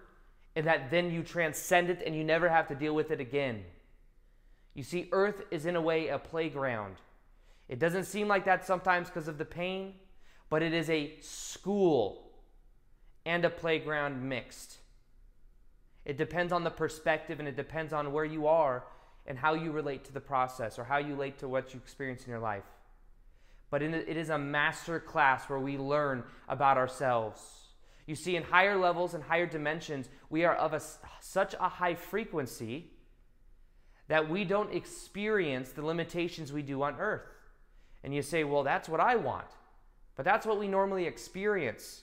and 0.57 0.67
that 0.67 0.91
then 0.91 1.13
you 1.13 1.23
transcend 1.23 1.89
it 1.89 2.03
and 2.05 2.17
you 2.17 2.25
never 2.25 2.49
have 2.49 2.67
to 2.67 2.75
deal 2.75 2.97
with 2.97 3.13
it 3.13 3.21
again. 3.21 3.63
You 4.75 4.83
see, 4.83 5.09
earth 5.13 5.45
is 5.53 5.67
in 5.67 5.77
a 5.77 5.81
way 5.81 6.09
a 6.09 6.19
playground. 6.19 6.97
It 7.71 7.79
doesn't 7.79 8.05
seem 8.05 8.27
like 8.27 8.47
that 8.47 8.67
sometimes 8.67 9.07
because 9.07 9.29
of 9.29 9.39
the 9.39 9.45
pain, 9.45 9.95
but 10.51 10.61
it 10.61 10.75
is 10.75 10.91
a 10.91 11.15
school 11.21 12.33
and 13.25 13.45
a 13.45 13.49
playground 13.49 14.29
mixed. 14.29 14.79
It 16.05 16.19
depends 16.19 16.53
on 16.53 16.65
the 16.65 16.71
perspective 16.71 17.39
and 17.39 17.49
it 17.49 17.55
depends 17.55 17.93
on 17.93 18.13
where 18.13 18.25
you 18.25 18.49
are 18.49 18.87
and 19.25 19.39
how 19.39 19.55
you 19.55 19.71
relate 19.71 20.05
to 20.07 20.13
the 20.13 20.21
process 20.21 20.81
or 20.81 20.85
how 20.85 20.99
you 20.99 21.15
relate 21.15 21.39
to 21.39 21.49
what 21.49 21.73
you 21.73 21.79
experience 21.79 22.25
in 22.25 22.31
your 22.31 22.41
life. 22.41 22.65
But 23.71 23.83
it 23.83 24.17
is 24.17 24.31
a 24.31 24.39
master 24.39 24.99
class 24.99 25.49
where 25.49 25.61
we 25.61 25.79
learn 25.79 26.25
about 26.49 26.77
ourselves. 26.77 27.41
You 28.05 28.17
see, 28.17 28.35
in 28.35 28.43
higher 28.43 28.77
levels 28.77 29.15
and 29.15 29.23
higher 29.23 29.47
dimensions, 29.47 30.09
we 30.29 30.45
are 30.45 30.57
of 30.57 30.73
a, 30.73 30.83
such 31.21 31.55
a 31.61 31.69
high 31.69 31.95
frequency 31.95 32.91
that 34.09 34.29
we 34.29 34.45
don't 34.45 34.75
experience 34.75 35.71
the 35.71 35.87
limitations 35.87 36.53
we 36.53 36.63
do 36.63 36.83
on 36.83 36.97
earth. 36.99 37.23
And 38.03 38.15
you 38.15 38.23
say, 38.23 38.45
well, 38.45 38.63
that's 38.63 38.89
what 38.89 39.01
I 39.01 39.17
want. 39.17 39.47
But 40.17 40.25
that's 40.25 40.47
what 40.47 40.59
we 40.59 40.69
normally 40.69 41.07
experience. 41.07 42.03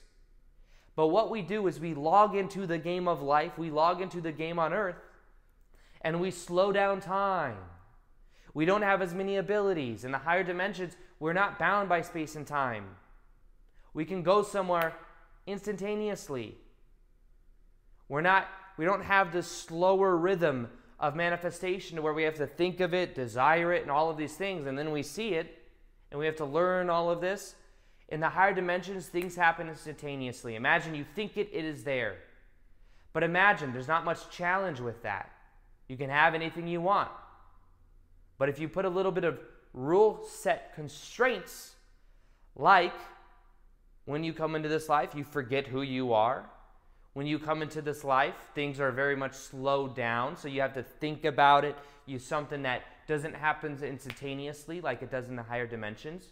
But 0.96 1.08
what 1.08 1.30
we 1.30 1.42
do 1.42 1.66
is 1.68 1.78
we 1.78 1.94
log 1.94 2.34
into 2.34 2.66
the 2.66 2.78
game 2.78 3.06
of 3.06 3.22
life, 3.22 3.56
we 3.56 3.70
log 3.70 4.00
into 4.00 4.20
the 4.20 4.32
game 4.32 4.58
on 4.58 4.72
earth, 4.72 4.96
and 6.00 6.20
we 6.20 6.30
slow 6.30 6.72
down 6.72 7.00
time. 7.00 7.58
We 8.54 8.64
don't 8.64 8.82
have 8.82 9.02
as 9.02 9.14
many 9.14 9.36
abilities. 9.36 10.04
In 10.04 10.10
the 10.10 10.18
higher 10.18 10.42
dimensions, 10.42 10.96
we're 11.20 11.32
not 11.32 11.58
bound 11.58 11.88
by 11.88 12.00
space 12.00 12.34
and 12.34 12.46
time. 12.46 12.86
We 13.94 14.04
can 14.04 14.22
go 14.22 14.42
somewhere 14.42 14.94
instantaneously. 15.46 16.56
We're 18.08 18.20
not 18.20 18.48
we 18.76 18.84
don't 18.84 19.02
have 19.02 19.32
the 19.32 19.42
slower 19.42 20.16
rhythm 20.16 20.68
of 21.00 21.16
manifestation 21.16 22.02
where 22.02 22.12
we 22.12 22.22
have 22.22 22.36
to 22.36 22.46
think 22.46 22.80
of 22.80 22.94
it, 22.94 23.14
desire 23.14 23.72
it, 23.72 23.82
and 23.82 23.90
all 23.90 24.08
of 24.08 24.16
these 24.16 24.34
things, 24.34 24.66
and 24.66 24.78
then 24.78 24.92
we 24.92 25.02
see 25.02 25.34
it 25.34 25.57
and 26.10 26.18
we 26.18 26.26
have 26.26 26.36
to 26.36 26.44
learn 26.44 26.90
all 26.90 27.10
of 27.10 27.20
this. 27.20 27.54
In 28.08 28.20
the 28.20 28.28
higher 28.28 28.54
dimensions, 28.54 29.06
things 29.06 29.36
happen 29.36 29.68
instantaneously. 29.68 30.54
Imagine 30.54 30.94
you 30.94 31.04
think 31.14 31.36
it, 31.36 31.50
it 31.52 31.64
is 31.64 31.84
there. 31.84 32.16
But 33.12 33.22
imagine 33.22 33.72
there's 33.72 33.88
not 33.88 34.04
much 34.04 34.30
challenge 34.30 34.80
with 34.80 35.02
that. 35.02 35.30
You 35.88 35.96
can 35.96 36.10
have 36.10 36.34
anything 36.34 36.66
you 36.66 36.80
want. 36.80 37.10
But 38.38 38.48
if 38.48 38.58
you 38.58 38.68
put 38.68 38.84
a 38.84 38.88
little 38.88 39.12
bit 39.12 39.24
of 39.24 39.38
rule 39.74 40.24
set 40.26 40.74
constraints, 40.74 41.74
like 42.56 42.94
when 44.04 44.24
you 44.24 44.32
come 44.32 44.54
into 44.54 44.68
this 44.68 44.88
life, 44.88 45.14
you 45.14 45.24
forget 45.24 45.66
who 45.66 45.82
you 45.82 46.12
are. 46.12 46.48
When 47.12 47.26
you 47.26 47.38
come 47.38 47.62
into 47.62 47.82
this 47.82 48.04
life, 48.04 48.34
things 48.54 48.80
are 48.80 48.92
very 48.92 49.16
much 49.16 49.34
slowed 49.34 49.96
down, 49.96 50.36
so 50.36 50.46
you 50.46 50.60
have 50.60 50.74
to 50.74 50.82
think 50.82 51.24
about 51.24 51.64
it. 51.64 51.76
You 52.06 52.18
something 52.18 52.62
that 52.62 52.82
doesn't 53.08 53.34
happen 53.34 53.76
instantaneously 53.82 54.80
like 54.80 55.02
it 55.02 55.10
does 55.10 55.28
in 55.28 55.34
the 55.34 55.42
higher 55.42 55.66
dimensions. 55.66 56.26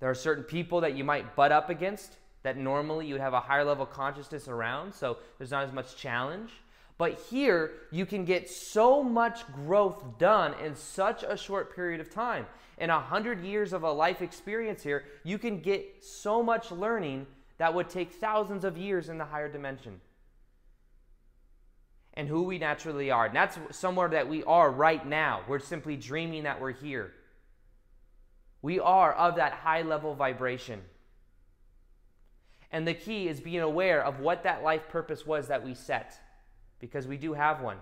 There 0.00 0.10
are 0.10 0.14
certain 0.14 0.44
people 0.44 0.80
that 0.80 0.96
you 0.96 1.04
might 1.04 1.36
butt 1.36 1.52
up 1.52 1.70
against 1.70 2.16
that 2.42 2.58
normally 2.58 3.06
you 3.06 3.14
would 3.14 3.20
have 3.20 3.32
a 3.32 3.40
higher 3.40 3.64
level 3.64 3.86
consciousness 3.86 4.48
around, 4.48 4.92
so 4.92 5.18
there's 5.38 5.52
not 5.52 5.64
as 5.64 5.72
much 5.72 5.94
challenge. 5.96 6.50
But 6.98 7.20
here, 7.30 7.70
you 7.92 8.04
can 8.04 8.24
get 8.24 8.50
so 8.50 9.02
much 9.02 9.50
growth 9.52 10.18
done 10.18 10.54
in 10.54 10.74
such 10.74 11.22
a 11.22 11.36
short 11.36 11.74
period 11.74 12.00
of 12.00 12.10
time. 12.10 12.46
In 12.78 12.90
a 12.90 12.98
hundred 12.98 13.44
years 13.44 13.72
of 13.72 13.84
a 13.84 13.92
life 13.92 14.20
experience 14.20 14.82
here, 14.82 15.04
you 15.22 15.38
can 15.38 15.60
get 15.60 16.04
so 16.04 16.42
much 16.42 16.72
learning 16.72 17.26
that 17.58 17.72
would 17.72 17.88
take 17.88 18.10
thousands 18.10 18.64
of 18.64 18.76
years 18.76 19.08
in 19.08 19.18
the 19.18 19.24
higher 19.24 19.48
dimension 19.48 20.00
and 22.14 22.28
who 22.28 22.42
we 22.42 22.58
naturally 22.58 23.10
are. 23.10 23.26
And 23.26 23.34
that's 23.34 23.58
somewhere 23.70 24.08
that 24.08 24.28
we 24.28 24.44
are 24.44 24.70
right 24.70 25.06
now. 25.06 25.42
We're 25.48 25.58
simply 25.58 25.96
dreaming 25.96 26.42
that 26.44 26.60
we're 26.60 26.72
here. 26.72 27.12
We 28.60 28.78
are 28.78 29.12
of 29.12 29.36
that 29.36 29.52
high 29.52 29.82
level 29.82 30.14
vibration. 30.14 30.82
And 32.70 32.86
the 32.86 32.94
key 32.94 33.28
is 33.28 33.40
being 33.40 33.60
aware 33.60 34.02
of 34.02 34.20
what 34.20 34.44
that 34.44 34.62
life 34.62 34.88
purpose 34.88 35.26
was 35.26 35.48
that 35.48 35.64
we 35.64 35.74
set, 35.74 36.14
because 36.78 37.06
we 37.06 37.16
do 37.16 37.32
have 37.34 37.60
one. 37.60 37.78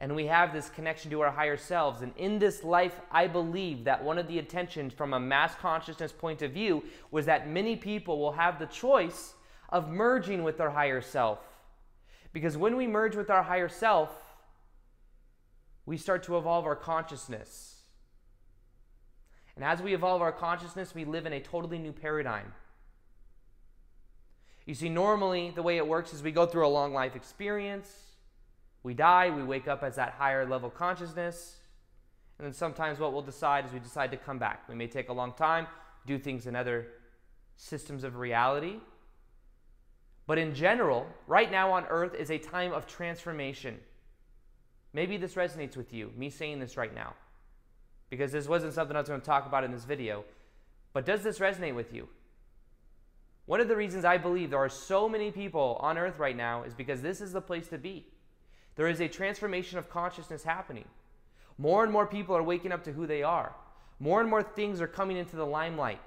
And 0.00 0.14
we 0.14 0.26
have 0.26 0.52
this 0.52 0.68
connection 0.68 1.10
to 1.10 1.20
our 1.22 1.30
higher 1.30 1.56
selves. 1.56 2.02
And 2.02 2.12
in 2.16 2.38
this 2.38 2.62
life, 2.62 3.00
I 3.10 3.26
believe 3.26 3.84
that 3.84 4.04
one 4.04 4.18
of 4.18 4.28
the 4.28 4.38
intentions 4.38 4.92
from 4.92 5.12
a 5.12 5.18
mass 5.18 5.56
consciousness 5.56 6.12
point 6.12 6.42
of 6.42 6.52
view 6.52 6.84
was 7.10 7.26
that 7.26 7.48
many 7.48 7.74
people 7.74 8.20
will 8.20 8.32
have 8.32 8.60
the 8.60 8.66
choice 8.66 9.34
of 9.70 9.88
merging 9.88 10.44
with 10.44 10.58
their 10.58 10.70
higher 10.70 11.00
self 11.00 11.40
because 12.32 12.56
when 12.56 12.76
we 12.76 12.86
merge 12.86 13.16
with 13.16 13.30
our 13.30 13.42
higher 13.42 13.68
self, 13.68 14.10
we 15.86 15.96
start 15.96 16.22
to 16.24 16.36
evolve 16.36 16.66
our 16.66 16.76
consciousness. 16.76 17.76
And 19.56 19.64
as 19.64 19.82
we 19.82 19.94
evolve 19.94 20.22
our 20.22 20.32
consciousness, 20.32 20.94
we 20.94 21.04
live 21.04 21.26
in 21.26 21.32
a 21.32 21.40
totally 21.40 21.78
new 21.78 21.92
paradigm. 21.92 22.52
You 24.66 24.74
see, 24.74 24.88
normally 24.88 25.50
the 25.54 25.62
way 25.62 25.78
it 25.78 25.86
works 25.86 26.12
is 26.12 26.22
we 26.22 26.30
go 26.30 26.46
through 26.46 26.66
a 26.66 26.68
long 26.68 26.92
life 26.92 27.16
experience, 27.16 27.90
we 28.82 28.94
die, 28.94 29.30
we 29.30 29.42
wake 29.42 29.66
up 29.66 29.82
as 29.82 29.96
that 29.96 30.12
higher 30.12 30.46
level 30.46 30.70
consciousness, 30.70 31.56
and 32.38 32.46
then 32.46 32.52
sometimes 32.52 32.98
what 33.00 33.12
we'll 33.12 33.22
decide 33.22 33.64
is 33.64 33.72
we 33.72 33.80
decide 33.80 34.10
to 34.10 34.16
come 34.16 34.38
back. 34.38 34.68
We 34.68 34.74
may 34.74 34.86
take 34.86 35.08
a 35.08 35.12
long 35.12 35.32
time, 35.32 35.66
do 36.06 36.18
things 36.18 36.46
in 36.46 36.54
other 36.54 36.86
systems 37.56 38.04
of 38.04 38.16
reality, 38.16 38.76
but 40.28 40.36
in 40.36 40.54
general, 40.54 41.06
right 41.26 41.50
now 41.50 41.72
on 41.72 41.86
earth 41.86 42.14
is 42.14 42.30
a 42.30 42.36
time 42.36 42.72
of 42.72 42.86
transformation. 42.86 43.78
Maybe 44.92 45.16
this 45.16 45.34
resonates 45.34 45.74
with 45.74 45.94
you, 45.94 46.12
me 46.18 46.28
saying 46.28 46.60
this 46.60 46.76
right 46.76 46.94
now, 46.94 47.14
because 48.10 48.30
this 48.30 48.46
wasn't 48.46 48.74
something 48.74 48.94
I 48.94 49.00
was 49.00 49.08
going 49.08 49.22
to 49.22 49.26
talk 49.26 49.46
about 49.46 49.64
in 49.64 49.72
this 49.72 49.86
video. 49.86 50.24
But 50.92 51.06
does 51.06 51.22
this 51.22 51.38
resonate 51.38 51.74
with 51.74 51.94
you? 51.94 52.08
One 53.46 53.62
of 53.62 53.68
the 53.68 53.76
reasons 53.76 54.04
I 54.04 54.18
believe 54.18 54.50
there 54.50 54.58
are 54.58 54.68
so 54.68 55.08
many 55.08 55.30
people 55.30 55.78
on 55.80 55.96
earth 55.96 56.18
right 56.18 56.36
now 56.36 56.62
is 56.62 56.74
because 56.74 57.00
this 57.00 57.22
is 57.22 57.32
the 57.32 57.40
place 57.40 57.68
to 57.68 57.78
be. 57.78 58.06
There 58.76 58.86
is 58.86 59.00
a 59.00 59.08
transformation 59.08 59.78
of 59.78 59.88
consciousness 59.88 60.44
happening. 60.44 60.84
More 61.56 61.84
and 61.84 61.92
more 61.92 62.06
people 62.06 62.36
are 62.36 62.42
waking 62.42 62.72
up 62.72 62.84
to 62.84 62.92
who 62.92 63.06
they 63.06 63.22
are. 63.22 63.54
More 63.98 64.20
and 64.20 64.28
more 64.28 64.42
things 64.42 64.82
are 64.82 64.86
coming 64.86 65.16
into 65.16 65.36
the 65.36 65.46
limelight 65.46 66.00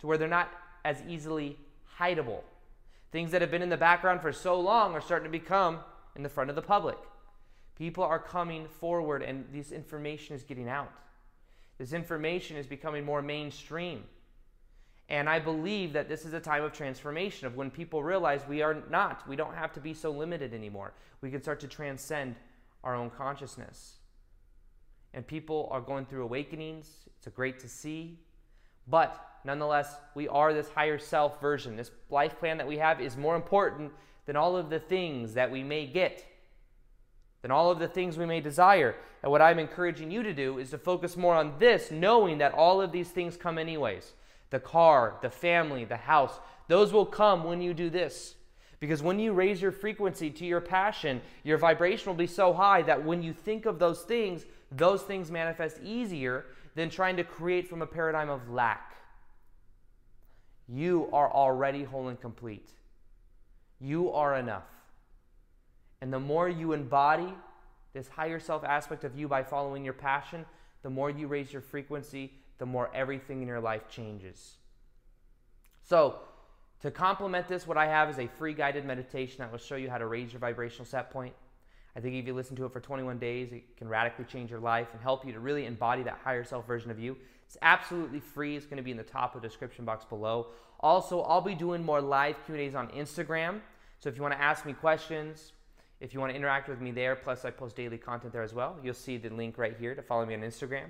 to 0.00 0.06
where 0.06 0.18
they're 0.18 0.28
not 0.28 0.50
as 0.84 1.02
easily 1.08 1.56
hideable. 1.98 2.42
Things 3.12 3.30
that 3.30 3.40
have 3.40 3.50
been 3.50 3.62
in 3.62 3.68
the 3.68 3.76
background 3.76 4.20
for 4.20 4.32
so 4.32 4.60
long 4.60 4.94
are 4.94 5.00
starting 5.00 5.30
to 5.30 5.38
become 5.38 5.80
in 6.16 6.22
the 6.22 6.28
front 6.28 6.50
of 6.50 6.56
the 6.56 6.62
public. 6.62 6.98
People 7.76 8.04
are 8.04 8.18
coming 8.18 8.66
forward 8.80 9.22
and 9.22 9.44
this 9.52 9.70
information 9.70 10.34
is 10.34 10.42
getting 10.42 10.68
out. 10.68 10.92
This 11.78 11.92
information 11.92 12.56
is 12.56 12.66
becoming 12.66 13.04
more 13.04 13.22
mainstream. 13.22 14.04
And 15.08 15.28
I 15.28 15.38
believe 15.38 15.92
that 15.92 16.08
this 16.08 16.24
is 16.24 16.32
a 16.32 16.40
time 16.40 16.64
of 16.64 16.72
transformation 16.72 17.46
of 17.46 17.54
when 17.54 17.70
people 17.70 18.02
realize 18.02 18.40
we 18.48 18.62
are 18.62 18.82
not, 18.90 19.28
we 19.28 19.36
don't 19.36 19.54
have 19.54 19.72
to 19.74 19.80
be 19.80 19.94
so 19.94 20.10
limited 20.10 20.52
anymore. 20.52 20.94
We 21.20 21.30
can 21.30 21.40
start 21.40 21.60
to 21.60 21.68
transcend 21.68 22.34
our 22.82 22.96
own 22.96 23.10
consciousness. 23.10 23.98
And 25.14 25.26
people 25.26 25.68
are 25.70 25.80
going 25.80 26.06
through 26.06 26.24
awakenings. 26.24 26.88
It's 27.18 27.28
great 27.34 27.60
to 27.60 27.68
see. 27.68 28.18
But 28.86 29.20
nonetheless, 29.44 29.96
we 30.14 30.28
are 30.28 30.52
this 30.52 30.68
higher 30.68 30.98
self 30.98 31.40
version. 31.40 31.76
This 31.76 31.90
life 32.10 32.38
plan 32.38 32.58
that 32.58 32.68
we 32.68 32.78
have 32.78 33.00
is 33.00 33.16
more 33.16 33.36
important 33.36 33.92
than 34.26 34.36
all 34.36 34.56
of 34.56 34.70
the 34.70 34.80
things 34.80 35.34
that 35.34 35.50
we 35.50 35.62
may 35.62 35.86
get, 35.86 36.24
than 37.42 37.50
all 37.50 37.70
of 37.70 37.78
the 37.78 37.88
things 37.88 38.16
we 38.16 38.26
may 38.26 38.40
desire. 38.40 38.96
And 39.22 39.32
what 39.32 39.42
I'm 39.42 39.58
encouraging 39.58 40.10
you 40.10 40.22
to 40.22 40.32
do 40.32 40.58
is 40.58 40.70
to 40.70 40.78
focus 40.78 41.16
more 41.16 41.34
on 41.34 41.54
this, 41.58 41.90
knowing 41.90 42.38
that 42.38 42.54
all 42.54 42.80
of 42.80 42.92
these 42.92 43.10
things 43.10 43.36
come 43.36 43.58
anyways 43.58 44.12
the 44.50 44.60
car, 44.60 45.16
the 45.22 45.30
family, 45.30 45.84
the 45.84 45.96
house. 45.96 46.38
Those 46.68 46.92
will 46.92 47.06
come 47.06 47.42
when 47.42 47.60
you 47.60 47.74
do 47.74 47.90
this. 47.90 48.36
Because 48.78 49.02
when 49.02 49.18
you 49.18 49.32
raise 49.32 49.60
your 49.60 49.72
frequency 49.72 50.30
to 50.30 50.44
your 50.44 50.60
passion, 50.60 51.20
your 51.42 51.58
vibration 51.58 52.08
will 52.08 52.16
be 52.16 52.26
so 52.26 52.52
high 52.52 52.82
that 52.82 53.04
when 53.04 53.22
you 53.22 53.32
think 53.32 53.66
of 53.66 53.78
those 53.78 54.02
things, 54.02 54.44
those 54.70 55.02
things 55.02 55.30
manifest 55.30 55.78
easier 55.82 56.46
than 56.74 56.90
trying 56.90 57.16
to 57.16 57.24
create 57.24 57.68
from 57.68 57.82
a 57.82 57.86
paradigm 57.86 58.28
of 58.28 58.50
lack. 58.50 58.96
You 60.68 61.08
are 61.12 61.32
already 61.32 61.84
whole 61.84 62.08
and 62.08 62.20
complete. 62.20 62.70
You 63.80 64.12
are 64.12 64.36
enough. 64.36 64.68
And 66.00 66.12
the 66.12 66.20
more 66.20 66.48
you 66.48 66.72
embody 66.72 67.32
this 67.92 68.08
higher 68.08 68.40
self 68.40 68.64
aspect 68.64 69.04
of 69.04 69.18
you 69.18 69.28
by 69.28 69.42
following 69.42 69.84
your 69.84 69.94
passion, 69.94 70.44
the 70.82 70.90
more 70.90 71.10
you 71.10 71.26
raise 71.26 71.52
your 71.52 71.62
frequency, 71.62 72.32
the 72.58 72.66
more 72.66 72.90
everything 72.94 73.42
in 73.42 73.48
your 73.48 73.60
life 73.60 73.88
changes. 73.88 74.56
So, 75.82 76.16
to 76.82 76.90
complement 76.90 77.48
this, 77.48 77.66
what 77.66 77.78
I 77.78 77.86
have 77.86 78.10
is 78.10 78.18
a 78.18 78.26
free 78.26 78.52
guided 78.52 78.84
meditation 78.84 79.38
that 79.38 79.50
will 79.50 79.58
show 79.58 79.76
you 79.76 79.88
how 79.88 79.98
to 79.98 80.06
raise 80.06 80.32
your 80.32 80.40
vibrational 80.40 80.84
set 80.84 81.10
point. 81.10 81.34
I 81.96 82.00
think 82.00 82.14
if 82.14 82.26
you 82.26 82.34
listen 82.34 82.54
to 82.56 82.66
it 82.66 82.72
for 82.72 82.80
21 82.80 83.18
days, 83.18 83.52
it 83.52 83.76
can 83.78 83.88
radically 83.88 84.26
change 84.26 84.50
your 84.50 84.60
life 84.60 84.88
and 84.92 85.00
help 85.00 85.24
you 85.24 85.32
to 85.32 85.40
really 85.40 85.64
embody 85.64 86.02
that 86.02 86.18
higher 86.22 86.44
self 86.44 86.66
version 86.66 86.90
of 86.90 86.98
you. 86.98 87.16
It's 87.46 87.56
absolutely 87.62 88.20
free. 88.20 88.54
It's 88.54 88.66
going 88.66 88.76
to 88.76 88.82
be 88.82 88.90
in 88.90 88.96
the 88.96 89.02
top 89.02 89.34
of 89.34 89.40
the 89.40 89.48
description 89.48 89.84
box 89.84 90.04
below. 90.04 90.48
Also, 90.80 91.22
I'll 91.22 91.40
be 91.40 91.54
doing 91.54 91.82
more 91.82 92.02
live 92.02 92.36
Q&As 92.44 92.74
on 92.74 92.88
Instagram. 92.88 93.60
So 93.98 94.10
if 94.10 94.16
you 94.16 94.22
want 94.22 94.34
to 94.34 94.42
ask 94.42 94.66
me 94.66 94.74
questions, 94.74 95.52
if 96.00 96.12
you 96.12 96.20
want 96.20 96.32
to 96.32 96.36
interact 96.36 96.68
with 96.68 96.82
me 96.82 96.90
there, 96.90 97.16
plus 97.16 97.46
I 97.46 97.50
post 97.50 97.76
daily 97.76 97.96
content 97.96 98.32
there 98.32 98.42
as 98.42 98.52
well, 98.52 98.76
you'll 98.82 98.92
see 98.92 99.16
the 99.16 99.30
link 99.30 99.56
right 99.56 99.74
here 99.78 99.94
to 99.94 100.02
follow 100.02 100.26
me 100.26 100.34
on 100.34 100.40
Instagram. 100.40 100.88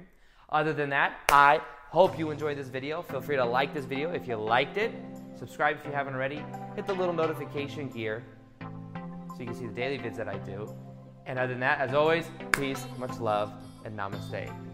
Other 0.48 0.72
than 0.72 0.90
that, 0.90 1.20
I 1.28 1.60
hope 1.90 2.18
you 2.18 2.30
enjoyed 2.30 2.58
this 2.58 2.68
video. 2.68 3.02
Feel 3.02 3.20
free 3.20 3.36
to 3.36 3.44
like 3.44 3.72
this 3.72 3.84
video 3.84 4.10
if 4.10 4.26
you 4.26 4.36
liked 4.36 4.76
it. 4.76 4.92
Subscribe 5.38 5.76
if 5.78 5.86
you 5.86 5.92
haven't 5.92 6.14
already. 6.14 6.42
Hit 6.75 6.86
the 6.86 6.94
little 6.94 7.14
notification 7.14 7.88
gear 7.88 8.25
so 8.60 9.40
you 9.40 9.46
can 9.46 9.54
see 9.54 9.66
the 9.66 9.72
daily 9.72 9.98
vids 9.98 10.16
that 10.16 10.28
I 10.28 10.38
do. 10.38 10.75
And 11.26 11.38
other 11.38 11.52
than 11.52 11.61
that, 11.61 11.80
as 11.80 11.92
always, 11.92 12.30
peace, 12.52 12.87
much 12.99 13.18
love, 13.18 13.52
and 13.85 13.99
namaste. 13.99 14.65